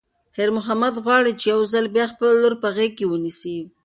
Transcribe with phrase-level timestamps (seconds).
[0.35, 3.57] خیر محمد غواړي چې یو ځل بیا خپله لور په غېږ کې ونیسي.